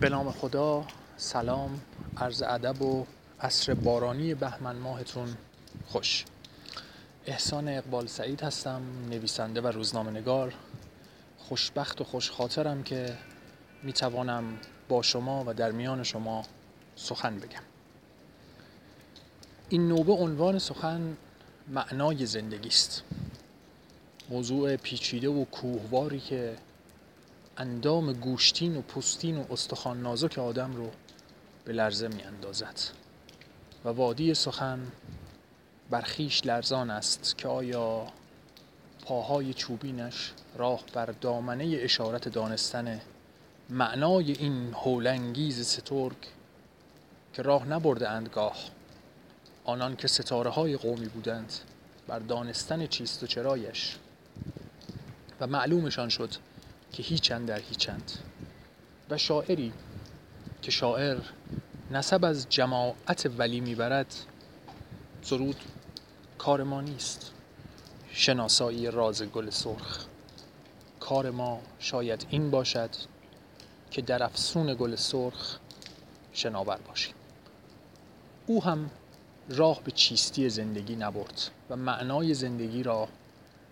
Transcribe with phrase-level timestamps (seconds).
[0.00, 0.84] به نام خدا
[1.16, 1.80] سلام
[2.16, 3.06] عرض ادب و
[3.40, 5.36] عصر بارانی بهمن ماهتون
[5.86, 6.24] خوش.
[7.26, 10.54] احسان اقبال سعید هستم نویسنده و روزنامه نگار
[11.38, 13.16] خوشبخت و خوش خاطرم که
[13.82, 14.44] می‌توانم
[14.88, 16.42] با شما و در میان شما
[16.96, 17.62] سخن بگم.
[19.68, 21.16] این نوبه عنوان سخن
[21.68, 23.02] معنای زندگی است
[24.30, 26.56] موضوع پیچیده و کوهواری که
[27.60, 30.90] اندام گوشتین و پوستین و استخوان نازک آدم رو
[31.64, 32.80] به لرزه می اندازد
[33.84, 34.80] و وادی سخن
[35.90, 38.06] برخیش لرزان است که آیا
[39.04, 43.00] پاهای چوبینش راه بر دامنه اشارت دانستن
[43.70, 46.16] معنای این هولنگیز سترگ
[47.32, 48.56] که راه نبرده اندگاه
[49.64, 51.52] آنان که ستاره های قومی بودند
[52.06, 53.96] بر دانستن چیست و چرایش.
[55.40, 56.30] و معلومشان شد
[56.92, 58.12] که هیچند در هیچند.
[59.10, 59.72] و شاعری
[60.62, 61.18] که شاعر
[61.90, 64.14] نسب از جماعت ولی می‌برد
[65.22, 65.56] سرود
[66.38, 67.32] کار ما نیست.
[68.12, 70.04] شناسایی راز گل سرخ.
[71.00, 72.90] کار ما شاید این باشد
[73.90, 75.58] که در افسون گل سرخ
[76.32, 77.14] شناور باشیم.
[78.46, 78.90] او هم
[79.48, 83.08] راه به چیستی زندگی نبرد و معنای زندگی را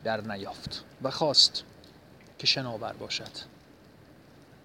[0.05, 1.64] در نیافت و خواست
[2.39, 3.31] که شناور باشد.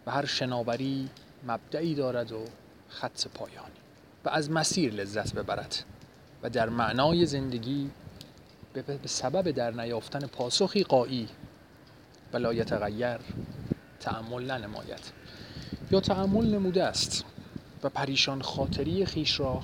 [0.06, 1.10] و هر شناوری
[1.48, 2.46] مبدعی دارد و
[2.90, 3.76] خط پایانی.
[4.26, 5.84] و از مسیر لذت ببرد.
[6.44, 7.92] و در معنای زندگی
[8.74, 11.30] به سبب در نیافتن پاسخی قایی.
[12.34, 13.20] و لا یتغیر
[14.00, 15.12] تعمل ننماید.
[15.92, 17.26] یا تعمل نموده است.
[17.84, 19.64] و پریشان خاطری خیش را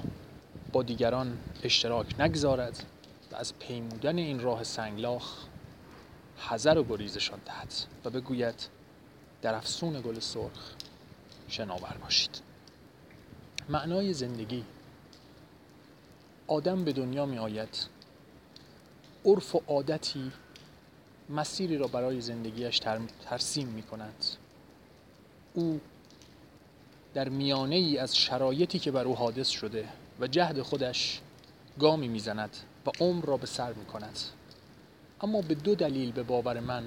[0.72, 2.84] با دیگران اشتراک نگذارد.
[3.32, 5.48] و از پیمودن این راه سنگلاخ
[6.38, 7.74] حذر و گریزشان دهد
[8.06, 8.68] و بگوید
[9.42, 10.74] در افسون گل سرخ
[11.48, 12.42] شناور باشید.
[13.70, 14.64] معنای زندگی
[16.48, 17.86] آدم به دنیا می آید
[19.26, 20.32] عرف و عادتی
[21.30, 22.80] مسیری را برای زندگیش
[23.26, 24.26] ترسیم می کند.
[25.54, 25.82] او
[27.14, 31.22] در میانه ای از شرایطی که بر او حادث شده و جهد خودش
[31.80, 34.20] گامی می‌زند و عمر را به سر می کند.
[35.22, 36.84] اما به دو دلیل به باور من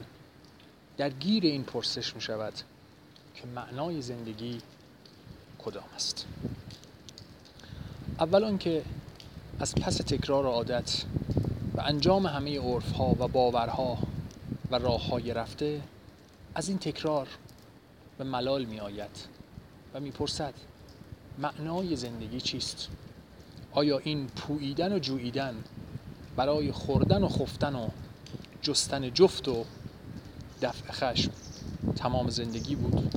[0.97, 2.53] در گیر این پرسش می شود
[3.35, 4.59] که معنای زندگی
[5.59, 6.27] کدام است
[8.21, 8.83] اول آنکه
[9.61, 11.05] از پس تکرار عادت
[11.77, 13.99] و انجام همه عرف ها و باورها
[14.71, 15.81] و راه های رفته
[16.55, 17.29] از این تکرار
[18.19, 19.27] به ملال می آید
[19.95, 20.55] و می پرسد
[21.39, 22.89] معنای زندگی چیست؟
[23.73, 25.55] آیا این پوییدن و جوییدن
[26.37, 27.89] برای خوردن و خفتن و
[28.63, 29.65] جستن جفت و
[30.63, 31.31] دفع خشم
[31.97, 33.15] تمام زندگی بود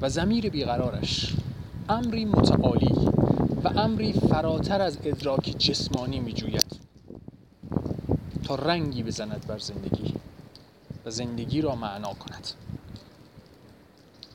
[0.00, 1.34] و زمیر بیقرارش
[1.88, 2.94] امری متعالی
[3.64, 6.80] و امری فراتر از ادراک جسمانی می جوید
[8.44, 10.14] تا رنگی بزند بر زندگی
[11.04, 12.46] و زندگی را معنا کند.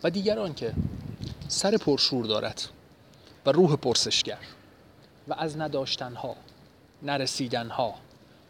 [0.03, 0.73] و دیگران که
[1.47, 2.61] سر پرشور دارد
[3.45, 4.39] و روح پرسشگر
[5.27, 6.35] و از نداشتنها
[7.03, 7.93] نرسیدنها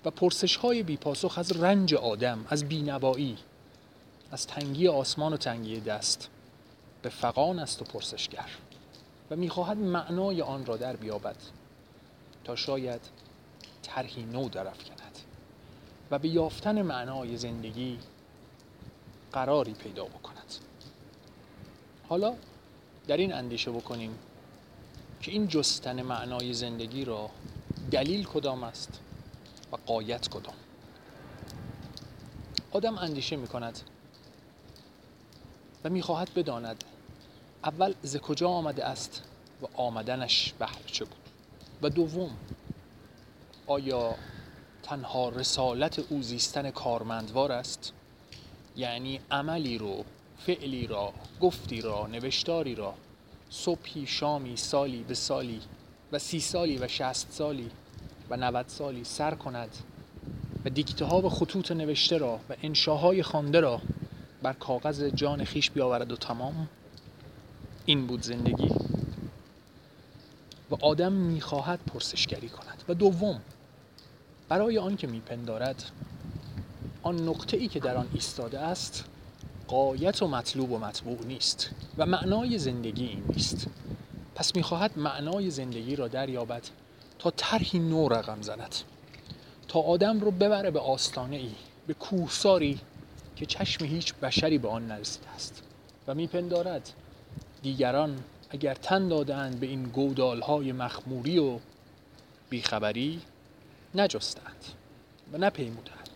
[0.06, 3.38] و پرسش های بی پاسخ از رنج آدم از بینوایی
[4.31, 6.29] از تنگی آسمان و تنگی دست.
[7.01, 8.50] به فقان است و پرسشگر.
[9.31, 11.35] و می‌خواهد معنای آن را در بیابد
[12.44, 13.01] تا شاید
[13.81, 15.19] طرحی نو درافکند
[16.12, 18.00] و به یافتن معنای زندگی
[19.31, 20.56] قراری پیدا بکند.
[22.09, 22.33] حالا
[23.07, 24.19] در این اندیشه بکنیم
[25.22, 27.29] که این جستن معنای زندگی را
[27.91, 29.00] دلیل کدام است؟
[29.71, 30.55] و قایت کدام؟
[32.71, 33.79] آدم اندیشه می کند
[35.83, 36.83] و می‌خواهد بداند
[37.63, 39.23] اول ز کجا آمده است
[39.61, 41.21] و آمدنش بهر چه بود.
[41.81, 42.37] و دوم
[43.67, 44.15] آیا
[44.83, 47.93] تنها رسالت او زیستن کارمندوار است؟
[48.75, 50.05] یعنی عملی رو
[50.38, 52.94] فعلی را گفتی را نوشتاری را
[53.50, 55.62] صبحی شامی سالی به سالی
[56.12, 57.71] و سی سالی و شست سالی
[58.31, 59.78] و 90 سالی سر کند
[60.66, 63.81] و دیکته ها و خطوط نوشته را و انشاهای خوانده را
[64.44, 66.68] بر کاغذ جان خیش بیاورد و تمام
[67.86, 68.69] این بود زندگی.
[70.72, 72.83] و آدم می‌خواهد پرسشگری کند.
[72.89, 73.42] و دوم
[74.50, 75.84] برای آنکه میپندارد
[77.04, 79.06] آن نقطه ای که در آن ایستاده است
[79.68, 83.68] قایت و مطلوب و مطبوع نیست و معنای زندگی این نیست.
[84.36, 86.63] پس می‌خواهد معنای زندگی را دریابد
[87.21, 88.75] تا طرحی نو رقم زند.
[89.68, 91.51] تا آدم رو ببره به آستانه ای
[91.88, 92.79] به کوهساری
[93.35, 95.63] که چشم هیچ بشری به آن نرسیده است.
[96.07, 96.89] و میپندارد
[97.62, 101.59] دیگران اگر تن دادند به این گودالهای مخموری و
[102.50, 103.21] بیخبری
[103.95, 104.65] نجستند
[105.33, 106.09] و نپیمودند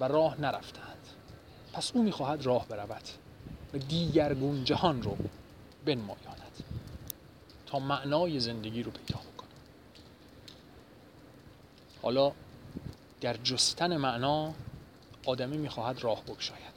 [0.00, 1.08] و راه نرفتند
[1.72, 3.02] پس او می‌خواهد راه برود
[3.74, 5.16] و دیگرگون جهان رو
[5.84, 6.62] بنمایاند
[7.66, 9.33] تا معنای زندگی رو پیدا بکنه
[12.04, 12.32] حالا
[13.20, 14.54] در جستن معنا
[15.26, 16.74] آدمی می‌خواهد راه بگشاید.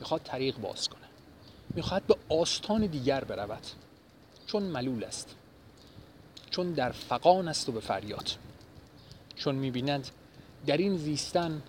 [0.00, 1.06] می‌خواد طریق باز کنه.
[1.74, 3.66] می‌خواهد به آستان دیگر برود.
[4.46, 5.34] چون ملول است.
[6.50, 8.30] چون در فقان است و به فریاد.
[9.36, 10.08] چون می‌بیند
[10.66, 11.62] در این زیستن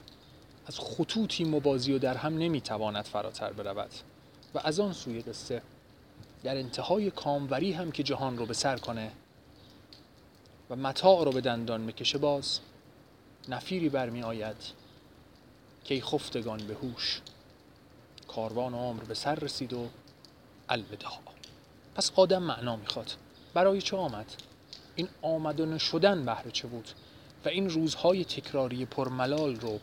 [0.67, 3.91] از خطوطی مبازی و در هم نمی‌تواند فراتر برود.
[4.55, 5.61] و از آن سوی قصه
[6.43, 9.11] در انتهای کاموری هم که جهان رو به سر کنه
[10.69, 12.59] و متاع رو به دندان بکشه باز.
[13.49, 14.55] نفیری برمی آید
[15.83, 17.21] که خفتگان به هوش.
[18.27, 19.87] کاروان عمر به سر رسید و
[20.69, 21.19] الوداع.
[21.95, 23.13] پس آدم معنا می‌خواد.
[23.53, 24.25] برای چه آمد؟
[24.95, 26.89] این آمدن شدن بهر چه بود؟
[27.45, 29.79] و این روزهای تکراری پرملال رو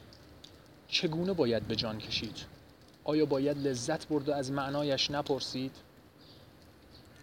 [0.89, 2.37] چگونه باید به جان کشید؟
[3.05, 5.77] آیا باید لذت برد و از معنایش نپرسید؟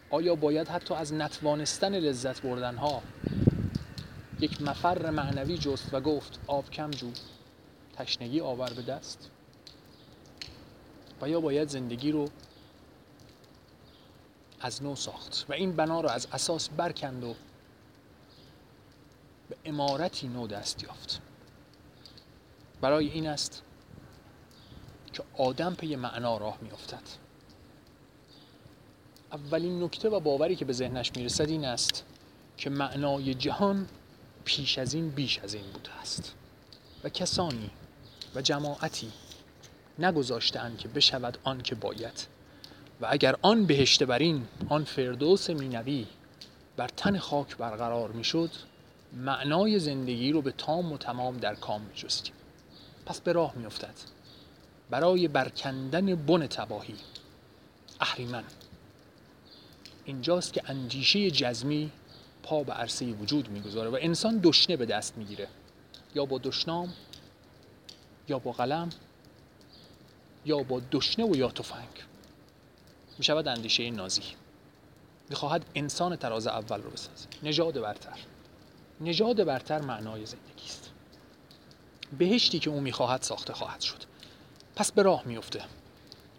[0.09, 3.01] آیا باید حتی از نتوانستن لذت بردن ها
[4.41, 7.11] یک مفر معنوی جست و گفت آب کم جو.
[7.95, 9.29] تشنگی آور به دست.
[11.21, 12.29] و یا باید زندگی رو
[14.59, 15.45] از نو ساخت.
[15.49, 17.35] و این بنا رو از اساس برکند و
[19.49, 21.21] به امارتی نو دست یافت.
[22.81, 23.63] برای این است
[25.13, 27.03] که آدم پی معنا راه میافتد.
[29.31, 32.05] اولین نکته و باوری که به ذهنش می‌رسد این است
[32.57, 33.87] که معنای جهان
[34.45, 36.33] پیش از این بیش از این بوده است.
[37.03, 37.69] و کسانی
[38.35, 39.11] و جماعتی
[39.99, 42.27] نگذاشتند که بشود آن که باید.
[43.01, 46.07] و اگر آن بهشت برین آن فردوس مینوی
[46.77, 48.51] بر تن خاک برقرار می‌شد
[49.13, 52.33] معنای زندگی رو به تام و تمام در کام میجستیم.
[53.05, 53.93] پس به راه میافتد.
[54.89, 56.95] برای برکندن بن تباهی.
[57.99, 58.43] اهریمن.
[60.05, 61.91] اینجاست که اندیشه جزمی
[62.43, 65.47] پا به عرصه وجود می‌گذاره و انسان دشنه به دست می‌گیره.
[66.15, 66.93] یا با دشنام
[68.29, 68.89] یا با قلم
[70.45, 72.03] یا با دشنه و یا تفنگ.
[73.17, 74.23] می شود اندیشه نازی.
[75.29, 77.27] می‌خواهد انسان تراز اول رو بسازه.
[77.43, 78.17] نژاد برتر.
[79.01, 80.91] نژاد برتر معنای زندگی است.
[82.17, 84.03] بهشتی که او می‌خواهد ساخته خواهد شد.
[84.75, 85.63] پس به راه میفته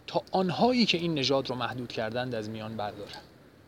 [0.07, 3.11] تا آنهایی که این نژاد رو محدود کردند از میان برداره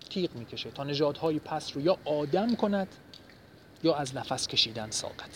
[0.09, 2.87] تیغ می‌کشه تا نژادهای پس رو یا آدم کند
[3.83, 5.31] یا از نفس کشیدن ساقط.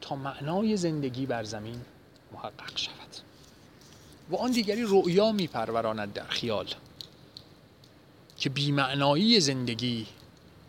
[0.00, 1.80] تا معنای زندگی بر زمین
[2.32, 2.94] محقق شود.
[4.30, 6.66] و آن دیگری رؤیا میپروراند در خیال
[8.36, 10.06] که بیمعنایی زندگی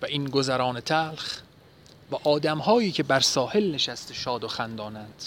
[0.01, 1.41] و این گذران تلخ
[2.11, 5.23] و آدمهایی که بر ساحل نشسته شاد و خندانند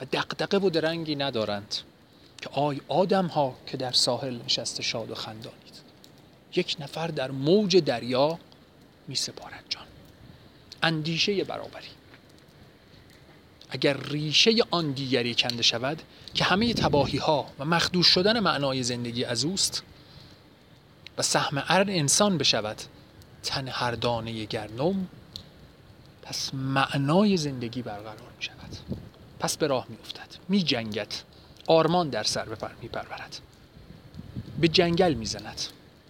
[0.00, 1.74] و دقدقه و درنگی ندارند
[2.40, 5.63] که آی آدم ها که در ساحل نشسته شاد و خندانید
[6.56, 8.38] یک نفر در موج دریا
[9.08, 9.86] می سپارد جان.
[10.82, 11.88] اندیشه برابری.
[13.70, 16.02] اگر ریشه آن دیگری کنده شود
[16.34, 19.82] که همه تباهی ها و مخدوش شدن معنای زندگی از اوست
[21.18, 22.76] و سهم ارن انسان بشود
[23.42, 25.08] تن هر دانه گرنم
[26.22, 28.76] پس معنای زندگی برقرار می شود
[29.40, 31.14] پس به راه می افتد می جنگد
[31.66, 33.40] آرمان در سر بپر می پرورد
[34.60, 35.60] به جنگل می زند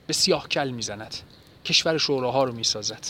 [0.07, 1.15] به سیاه کل می زند
[1.65, 3.07] کشور شوراها رو می سازد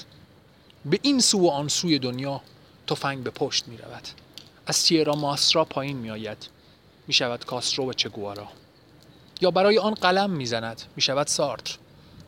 [0.85, 2.41] به این سو و آن سوی دنیا
[2.87, 4.09] تفنگ به پشت می رود
[4.67, 6.49] از سیرا ماسرا پایین می آید
[7.07, 8.49] می شود کاسترو و چگوارا
[9.41, 11.77] یا برای آن قلم می زند می شود سارتر.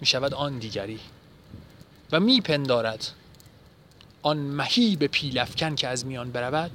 [0.00, 1.00] می شود آن دیگری.
[2.12, 3.06] و می پندارد
[4.22, 6.70] آن مهیب پیلفکن که از میان برود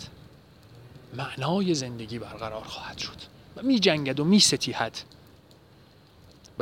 [1.13, 3.17] معنای زندگی برقرار خواهد شد.
[3.55, 4.97] و می جنگد و می ستیهد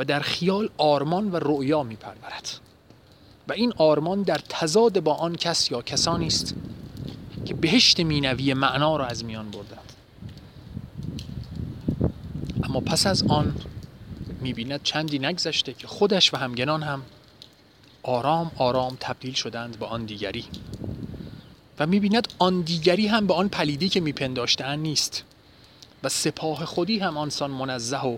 [0.00, 2.48] و در خیال آرمان و رؤیا می پرورد
[3.48, 6.54] و این آرمان در تضاد با آن کس یا کسانی است
[7.44, 9.92] که بهشت مینوی معنا را از میان بردند
[12.62, 13.54] اما پس از آن
[14.40, 17.02] می‌بیند چندی نگذشته که خودش و همگنان هم
[18.02, 20.44] آرام آرام تبدیل شدند به آن دیگری.
[21.78, 25.24] و می‌بیند آن دیگری هم به آن پلیدی که میپنداشتن نیست.
[26.02, 28.16] و سپاه خودی هم آنسان منزه و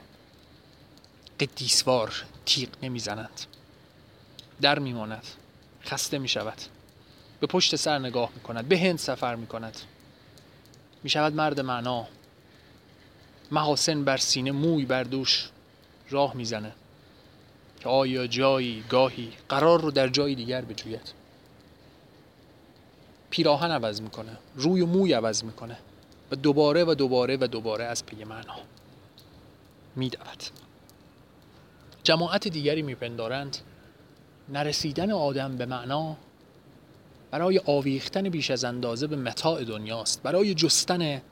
[1.42, 3.40] قدیسوار تیغ نمی‌زنند
[4.60, 5.24] در میماند.
[5.84, 6.58] خسته می‌شود.
[7.40, 8.68] به پشت سر نگاه می‌کند.
[8.68, 9.76] به هند سفر می‌کند.
[11.02, 12.06] می‌شود مرد معنا.
[13.50, 15.50] محاسن بر سینه موی بر دوش
[16.10, 16.72] راه می‌زنه.
[17.80, 21.12] که آیا جایی گاهی قرار رو در جای دیگر بجوید.
[23.30, 24.36] پیراهن عوض می‌کنه.
[24.54, 25.78] روی و موی عوض می‌کنه.
[26.30, 28.56] و دوباره و دوباره و دوباره از پی معنا
[29.96, 30.42] میدود.
[32.04, 33.56] جماعت دیگری میپندارند.
[34.48, 36.16] نرسیدن آدم به معنا
[37.30, 41.22] برای آویختن بیش از اندازه به متاع دنیاست برای جستن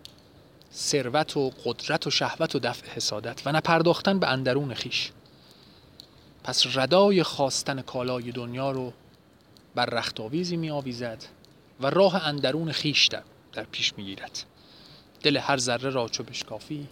[0.74, 5.12] ثروت و قدرت و شهوت و دفع حسادت و نپرداختن به اندرون خیش.
[6.44, 8.92] پس ردای خواستن کالای دنیا رو
[9.74, 11.24] بر رختاویزی می آویزد
[11.80, 13.22] و راه اندرون خیش در,
[13.52, 14.44] در پیش می گیرد
[15.22, 16.88] دل هر ذره را چو بشکافی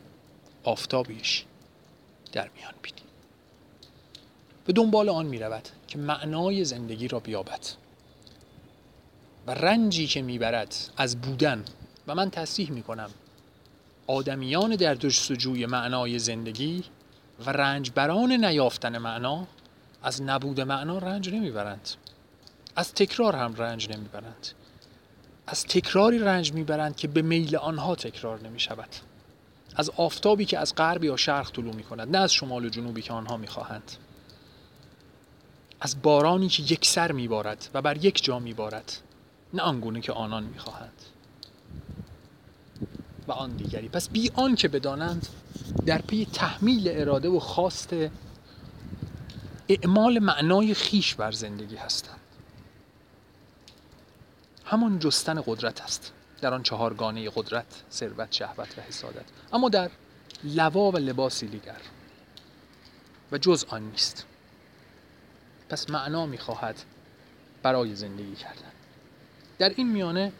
[0.65, 1.45] آفتابیش
[2.33, 3.08] در میان بینی.
[4.69, 7.67] به دنبال آن می رود که معنای زندگی را بیابد
[9.47, 11.65] و رنجی که می‌برد از بودن
[12.07, 13.11] و من تصریح می کنم
[14.07, 16.85] آدمیان در جستجوی معنای زندگی
[17.47, 19.47] و رنجبران نیافتن معنا
[20.03, 21.89] از نبود معنا رنج نمی‌برند.
[22.77, 24.49] از تکرار هم رنج نمی‌برند.
[25.47, 28.89] از تکراری رنج می‌برند که به میل آنها تکرار نمی شود
[29.77, 33.03] از آفتابی که از غرب یا شرق طلوع می کند نه از شمال و جنوبی
[33.03, 33.93] که آنها می‌خواهند.
[35.81, 38.93] از بارانی که یک سر میبارد و بر یک جا میبارد
[39.55, 41.03] نه آنگونه که آنان می‌خواهند.
[43.29, 43.89] و آن دیگری.
[43.89, 45.29] پس بی آن که بدانند
[45.87, 47.95] در پی تحمیل اراده و خواست
[49.69, 52.21] اعمال معنای خیش بر زندگی هستند.
[54.65, 56.13] همان جستن قدرت است.
[56.41, 59.25] در آن چهارگانه قدرت ثروت شهوت و حسادت.
[59.53, 59.91] اما در
[60.45, 61.81] لوا و لباسی دیگر.
[63.33, 64.25] و جز آن نیست.
[65.69, 66.83] پس معنا می‌خواهد
[67.63, 68.73] برای زندگی کردن.
[69.59, 70.33] در این میانه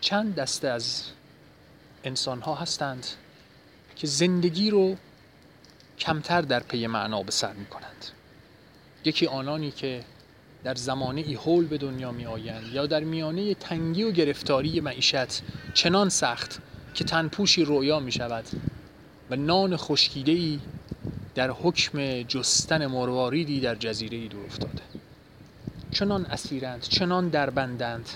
[0.00, 1.04] چند دسته از
[2.04, 3.06] انسان ها هستند
[3.96, 4.96] که زندگی رو
[5.98, 8.06] کمتر در پی معنا به سر می کنند
[9.04, 10.04] یکی آنانی که
[10.64, 15.42] در زمانه ای حول به دنیا می آیند یا در میانه تنگی و گرفتاری معیشت
[15.74, 16.62] چنان سخت
[16.94, 18.44] که تنپوشی رویا می شود
[19.30, 20.60] و نان خشکیده ای
[21.36, 24.82] در حکم جستن مرواریدی در جزیره ای دور افتاده.
[25.90, 28.08] چنان اسیرند چنان دربندند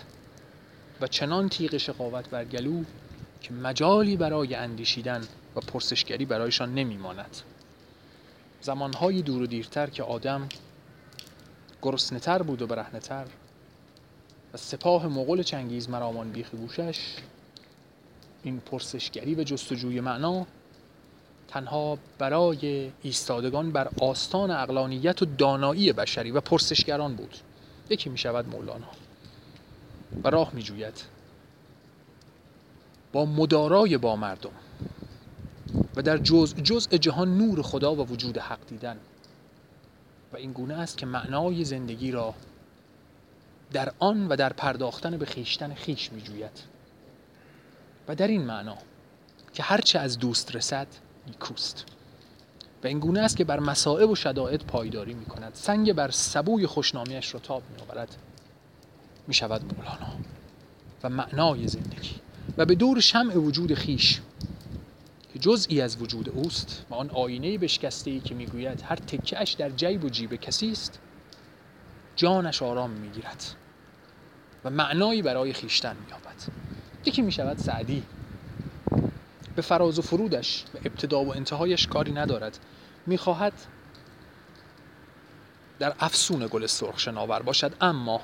[1.00, 2.84] و چنان تیغ شقاوت بر گلو
[3.40, 5.20] که مجالی برای اندیشیدن
[5.56, 7.36] و پرسشگری برایشان نمیماند.
[8.60, 10.48] زمانهای دور و دیرتر که آدم
[11.82, 13.26] گرسنهتر بود و برهنهتر
[14.54, 17.14] و سپاه مغول چنگیز مرامان بیخ گوشش
[18.42, 20.46] این پرسشگری و جستجوی معنا
[21.50, 27.36] تنها برای ایستادگان بر آستان اقلانیت و دانایی بشری و پرسشگران بود.
[27.90, 28.88] یکی می شود مولانا.
[30.24, 31.02] و راه می جوید
[33.12, 34.50] با مدارای با مردم.
[35.96, 38.96] و در جز جزء جهان نور خدا و وجود حق دیدن.
[40.32, 42.34] و این گونه است که معنای زندگی را
[43.72, 46.60] در آن و در پرداختن به خیشتن خیش می جوید
[48.08, 48.76] و در این معنا
[49.52, 50.86] که هرچه از دوست رسد
[51.30, 51.84] نیکوست
[52.84, 56.66] و این گونه است که بر مسائب و شدائد پایداری می کند سنگ بر سبوی
[56.66, 58.16] خوشنامیش را تاب می آورد
[59.28, 60.16] می شود مولانا.
[61.02, 62.14] و معنای زندگی.
[62.58, 64.20] و به دور شمع وجود خیش
[65.32, 69.70] که جزئی از وجود اوست و آن آینه بشکسته ای که می‌گوید هر تکهش در
[69.70, 70.98] جیب و جیب کسی است
[72.16, 73.44] جانش آرام می‌گیرد
[74.64, 76.42] و معنایی برای خیشتن مییابد.
[77.04, 78.02] یکی می‌شود سعدی.
[79.60, 82.58] به فراز و فرودش و ابتدا و انتهایش کاری ندارد.
[83.06, 83.52] می‌خواهد
[85.78, 87.74] در افسون گل سرخ شناور باشد.
[87.80, 88.20] اما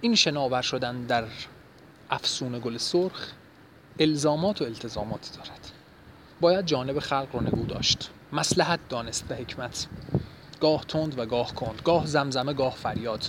[0.00, 1.24] این شناور شدن در
[2.10, 3.32] افسون گل سرخ
[3.98, 5.70] الزامات و التزامات دارد.
[6.40, 8.10] باید جانب خلق رو نگو داشت.
[8.32, 9.86] مسلحت دانست به حکمت.
[10.60, 11.82] گاه تند و گاه کند.
[11.84, 13.24] گاه زمزمه گاه فریاد.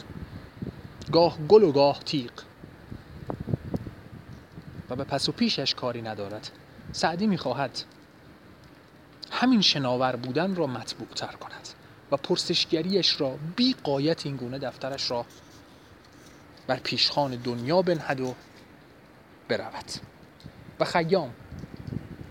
[1.11, 2.31] گاه گل و گاه تیغ.
[4.89, 6.51] و به پس و پیشش کاری ندارد.
[6.95, 7.81] سعدی می‌خواهد
[9.31, 11.69] همین شناور بودن را مطبوع تر کند
[12.11, 15.25] و پرسشگریش را بی قایت این گونه دفترش را
[16.67, 18.35] بر پیشخان دنیا بنهد و
[19.49, 19.85] برود.
[20.79, 21.33] و خیام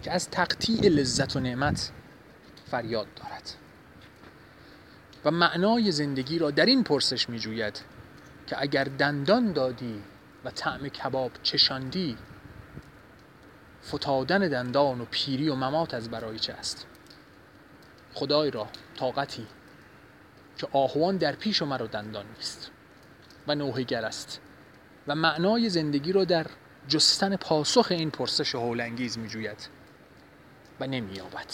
[0.02, 1.90] که از تقطیع لذت و نعمت
[2.70, 3.50] فریاد دارد.
[5.24, 7.80] و معنای زندگی را در این پرسش می جوید
[8.46, 10.02] که اگر دندان دادی
[10.44, 12.18] و طعم کباب چشاندی
[13.84, 16.86] فتادن دندان و پیری و ممات از برای چه است؟
[18.14, 19.46] خدای را طاقتی
[20.58, 22.70] که آهوان در پیش و مرا دندان نیست
[23.48, 24.40] و نوحگر است
[25.06, 26.46] و معنای زندگی را در
[26.88, 29.68] جستن پاسخ این پرسش هولانگیز می جوید
[30.80, 31.46] و نمییابد.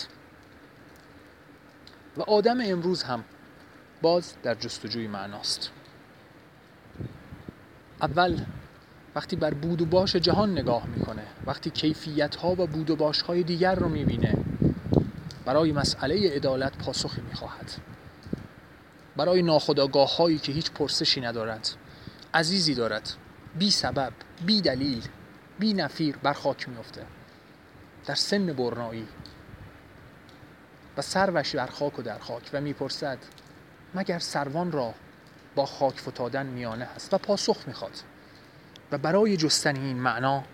[2.16, 3.24] و آدم امروز هم
[4.02, 5.70] باز در جستجوی معناست.
[8.02, 8.44] اول
[9.14, 13.22] وقتی بر بود و باش جهان نگاه می‌کنه وقتی کیفیت ها و بود و باش
[13.22, 14.34] های دیگر رو می‌بینه
[15.44, 17.72] برای مسئله عدالت پاسخی می‌خواهد.
[19.16, 21.68] برای ناخداگاه هایی که هیچ پرسشی ندارد
[22.34, 23.12] عزیزی دارد
[23.58, 24.12] بی سبب
[24.46, 25.02] بی دلیل
[25.58, 27.06] بی نفیر بر خاک میفته
[28.06, 29.08] در سن برنایی
[30.96, 33.18] و سروش بر خاک و در خاک و می‌پرسد
[33.94, 34.94] مگر سروان را
[35.54, 37.92] با خاک فتادن میانه هست و پاسخ می‌خواد؟
[38.92, 40.44] و برای جستن این معنا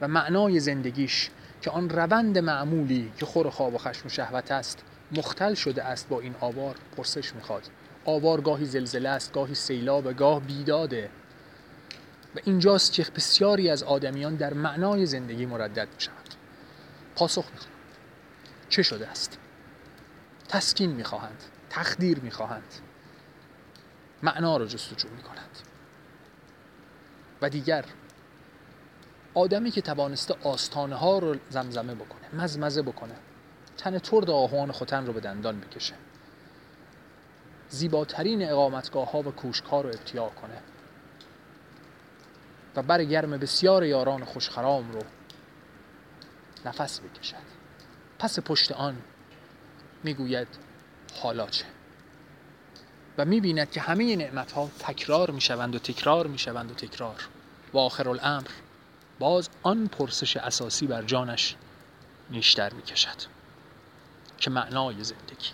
[0.00, 1.30] و معنای زندگیش
[1.62, 6.08] که آن روند معمولی که خور خواب و خشم و شهوت است مختل شده است
[6.08, 7.62] با این آوار پرسش می‌خواد.
[8.04, 11.10] آوار گاهی زلزله است گاهی و گاه بیداده.
[12.36, 16.34] و اینجاست که بسیاری از آدمیان در معنای زندگی مردد می‌شوند.
[17.16, 17.72] پاسخ می‌خواد
[18.68, 19.38] چه شده است؟
[20.48, 22.74] تسکین می‌خواهند تخدیر می‌خواهند.
[24.22, 25.58] معنا رو جستجو می‌کنند.
[27.42, 27.84] و دیگر.
[29.34, 33.14] آدمی که توانسته آستانه ها رو زمزمه بکنه مزمزه بکنه
[33.76, 35.94] تن ترد آهوان خوتن رو به دندان بکشه.
[37.68, 40.62] زیباترین اقامتگاه ها و کوشکار رو ابتیاع کنه.
[42.76, 45.00] و بر گرم بسیار یاران خوشخرام رو
[46.64, 47.36] نفس بکشد.
[48.18, 48.96] پس پشت آن
[50.04, 50.48] می‌گوید
[51.22, 51.64] حالا چه؟
[53.18, 57.28] و می‌بیند که همه نعمت ها تکرار می‌شوند و تکرار می‌شوند و تکرار.
[57.72, 58.46] و آخر الامر
[59.18, 61.54] باز آن پرسش اساسی بر جانش
[62.30, 63.22] نیشتر می‌کشد
[64.38, 65.50] که معنای زندگی.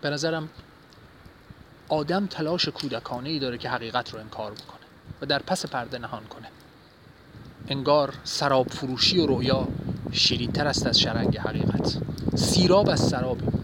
[0.00, 0.48] به نظرم
[1.88, 4.86] آدم تلاش کودکانه ای داره که حقیقت رو انکار بکنه
[5.20, 6.48] و در پس پرده نهان کنه.
[7.68, 9.68] انگار سراب فروشی و رویا
[10.12, 11.98] شیرینتر است از شرنگ حقیقت.
[12.34, 13.55] سیراب از سرابی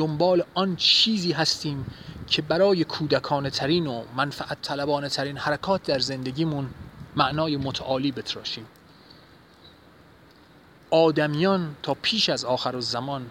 [0.00, 1.86] دنبال آن چیزی هستیم
[2.26, 6.70] که برای کودکانه ترین و منفعت طلبانه ترین حرکات در زندگیمون
[7.16, 8.66] معنای متعالی بتراشیم.
[10.90, 13.26] آدمیان تا پیش از آخر زمان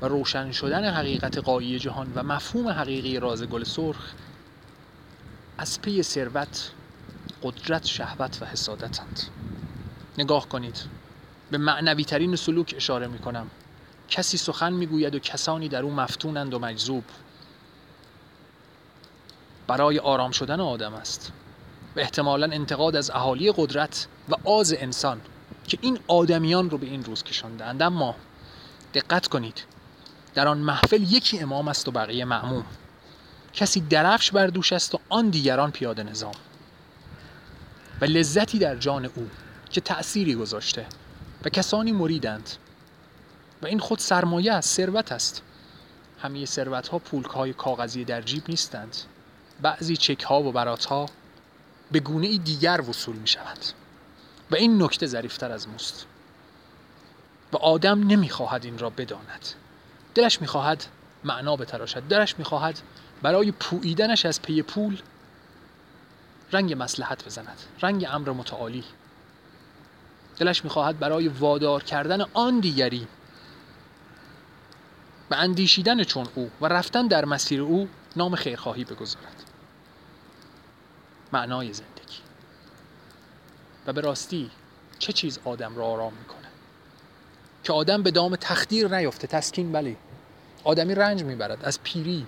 [0.00, 4.12] و روشن شدن حقیقت قایی جهان و مفهوم حقیقی راز گل سرخ
[5.58, 6.70] از پی ثروت
[7.42, 9.20] قدرت شهوت و حسادتند.
[10.18, 10.80] نگاه کنید
[11.50, 13.50] به معنوی ترین سلوک اشاره می کنم
[14.10, 17.04] کسی سخن می‌گوید و کسانی در او مفتونند و مجذوب.
[19.66, 21.32] برای آرام شدن آدم است.
[21.96, 25.20] و احتمالا انتقاد از اهالی قدرت و آز انسان
[25.68, 27.82] که این آدمیان رو به این روز کشاندند.
[27.82, 28.14] اما
[28.94, 29.64] دقت کنید
[30.34, 32.64] در آن محفل یکی امام است و بقیه معموم.
[33.52, 36.34] کسی درفش بر دوش است و آن دیگران پیاده نظام.
[38.00, 39.28] و لذتی در جان او
[39.70, 40.86] که تأثیری گذاشته
[41.44, 42.50] و کسانی مریدند.
[43.62, 45.42] و این خود سرمایه است ثروت است.
[46.22, 48.96] همه ثروت ها پولک های کاغذی در جیب نیستند.
[49.62, 51.06] بعضی چک ها و برات ها
[51.92, 53.58] به گونه دیگر وصول می شود
[54.50, 56.06] و این نکته ظریفتر از موست
[57.52, 59.46] و آدم نمی‌خواهد این را بداند.
[60.14, 60.84] دلش می‌خواهد
[61.24, 62.02] معنا بتراشد.
[62.02, 62.80] دلش می‌خواهد
[63.22, 65.02] برای پوییدنش از پی پول
[66.52, 67.58] رنگ مسلحت بزند.
[67.82, 68.84] رنگ امر متعالی.
[70.38, 73.06] دلش می‌خواهد برای وادار کردن آن دیگری
[75.30, 79.42] و اندیشیدن چون او و رفتن در مسیر او نام خیرخواهی بگذارد.
[81.32, 82.18] معنای زندگی.
[83.86, 84.50] و به راستی
[84.98, 86.48] چه چیز آدم را آرام می‌کنه
[87.64, 89.96] که آدم به دام تخدیر نیفته تسکین بلی
[90.64, 92.26] آدمی رنج می‌برد از پیری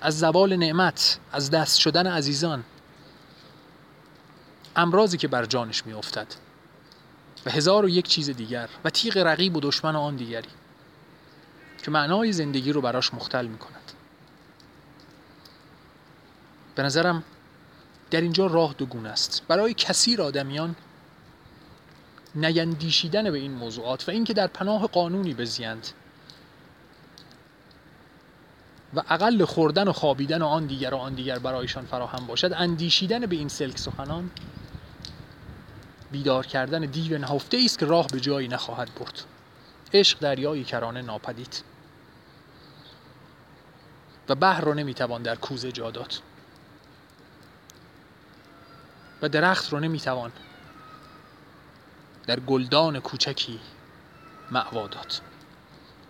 [0.00, 2.64] از زوال نعمت از دست شدن عزیزان.
[4.76, 6.26] امراضی که بر جانش میافتد.
[7.46, 10.48] و هزار و یک چیز دیگر و تیغ رقیب و دشمن آن دیگری.
[11.82, 13.92] که معنای زندگی رو براش مختل می کند
[16.74, 17.24] به نظرم
[18.10, 19.42] در اینجا راه دو گونه است.
[19.48, 20.76] برای کثیر آدمیان
[22.34, 25.88] نیندیشیدن به این موضوعات و اینکه در پناه قانونی بزیند
[28.94, 33.26] و اقل خوردن و خوابیدن و آن دیگر و آن دیگر برایشان فراهم باشد اندیشیدن
[33.26, 34.30] به این سلک سخنان
[36.12, 39.22] بیدار کردن دیو نهفته است که راه به جایی نخواهد برد.
[39.94, 41.62] عشق دریایی کرانه ناپدید.
[44.32, 46.14] و بحر رو نمی‌توان در کوزه جا داد.
[49.22, 50.32] و درخت رو نمی‌توان
[52.26, 53.60] در گلدان کوچکی
[54.50, 55.12] معوا داد.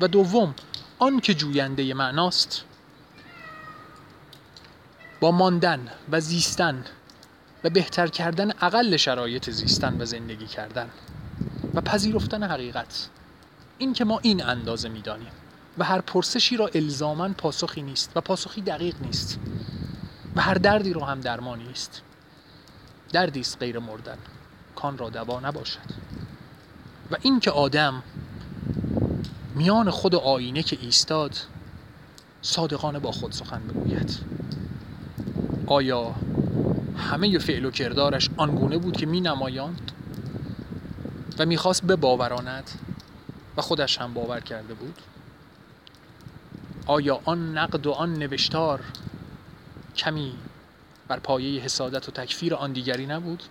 [0.01, 0.55] و دوم
[0.99, 2.65] آن که جوینده معناست
[5.21, 6.85] با ماندن و زیستن
[7.65, 10.91] و بهتر کردن اقل شرایط زیستن و زندگی کردن
[11.77, 13.09] و پذیرفتن حقیقت.
[13.79, 15.33] این که ما این اندازه می‌دانیم.
[15.79, 19.39] و هر پرسشی را الزاما پاسخی نیست و پاسخی دقیق نیست
[20.37, 22.03] و هر دردی را هم درمانی است.
[23.13, 24.19] دردی است غیر مردن.
[24.77, 25.79] کان را دوا نباشد.
[27.11, 28.03] و این که آدم
[29.55, 31.37] میان خود آینه که ایستاد
[32.43, 34.19] صادقانه با خود سخن بگوید.
[35.67, 36.15] آیا
[36.97, 39.93] همه فعل و کردارش آنگونه بود که می نمایاند
[41.39, 42.71] و می‌خواست باوراند
[43.57, 44.95] و خودش هم باور کرده بود؟
[46.87, 48.81] آیا آن نقد و آن نوشتار
[49.97, 50.35] کمی
[51.09, 53.43] بر پایه حسادت و تکفیر آن دیگری نبود؟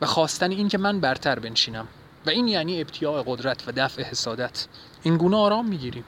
[0.00, 1.88] و خواستن این که من برتر بنشینم.
[2.26, 4.66] و این یعنی ابتیاع قدرت و دفع حسادت.
[5.02, 6.04] این گونه آرام می‌گیریم.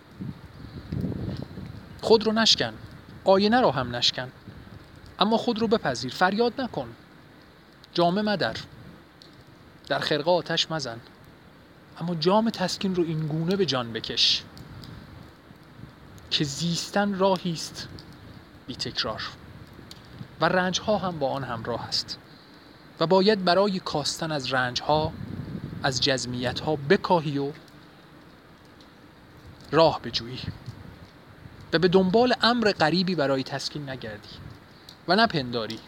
[2.01, 2.75] خود رو نشکن.
[3.25, 4.33] آینه را هم نشکن.
[5.19, 6.13] اما خود رو بپذیر.
[6.13, 6.89] فریاد نکن.
[7.95, 8.57] جامه مدر.
[9.89, 11.01] در خرقه آتش مزن.
[12.01, 14.43] اما جام تسکین رو این گونه به جان بکش.
[16.35, 17.89] که زیستن راهی است.
[18.67, 19.23] بی تکرار.
[20.41, 22.19] و رنج ها هم با آن همراه است.
[23.01, 25.13] و باید برای کاستن از رنج ها
[25.83, 27.53] از جزمیت ها بکاهی و
[29.71, 30.39] راه بجویی.
[31.73, 34.35] و به دنبال امر غریبی برای تسکین نگردی.
[35.09, 35.79] و نپنداری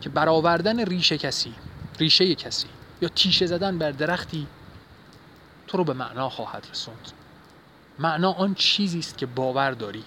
[0.00, 1.54] که برآوردن ریشه کسی
[1.98, 2.68] ریشه کسی
[3.00, 4.46] یا تیشه زدن بر درختی
[5.66, 7.21] تو رو به معنا خواهد رسوند.
[8.02, 10.04] معنا آن چیزی است که باور داری.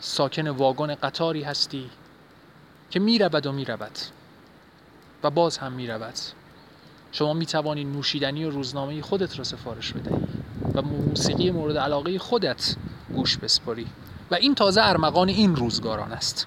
[0.00, 1.90] ساکن واگن قطاری هستی
[2.90, 3.98] که می‌رود و می‌رود
[5.22, 6.14] و باز هم می‌رود.
[7.12, 10.26] شما می توانی نوشیدنی و روزنامه خودت را سفارش بدهی
[10.74, 12.76] و موسیقی مورد علاقه خودت
[13.14, 13.86] گوش بسپاری
[14.30, 16.46] و این تازه ارمغان این روزگاران است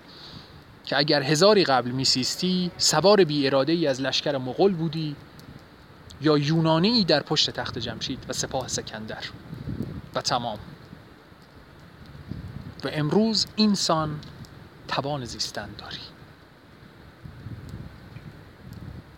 [0.85, 5.15] که اگر هزاری قبل میسیستی سوار بی اراده ای از لشکر مغول بودی
[6.21, 9.23] یا یونانی در پشت تخت جمشید و سپاه سکندر.
[10.15, 10.59] و تمام.
[12.83, 14.19] و امروز اینسان
[14.87, 15.99] توان زیستن داری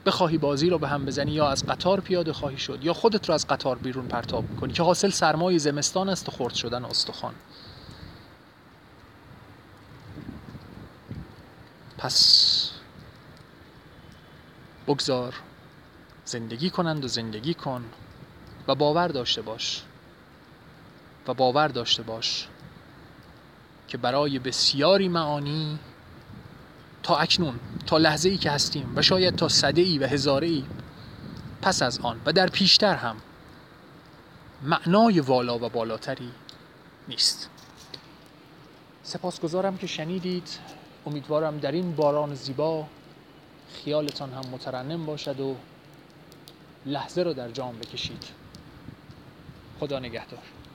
[0.05, 3.35] بخواهی بازی رو به هم بزنی یا از قطار پیاده خواهی شد یا خودت رو
[3.35, 7.33] از قطار بیرون پرتاب کنی که حاصل سرمای زمستان است و خرد شدن استخوان.
[11.97, 12.71] پس
[14.87, 15.35] بگذار
[16.31, 17.85] زندگی کنند و زندگی کن
[18.67, 19.81] و باور داشته باش
[21.27, 22.47] و باور داشته باش
[23.87, 25.79] که برای بسیاری معانی
[27.03, 30.63] تا اکنون تا لحظه ای که هستیم و شاید تا صده ای و هزاره ای
[31.61, 33.15] پس از آن و در پیشتر هم
[34.63, 36.31] معنای والا و بالاتری
[37.07, 37.49] نیست.
[39.03, 40.49] سپاسگزارم که شنیدید.
[41.05, 42.87] امیدوارم در این باران زیبا
[43.73, 45.55] خیالتان هم مترنم باشد و
[46.85, 48.23] لحظه رو در جام بکشید.
[49.79, 50.43] خدا نگهدار.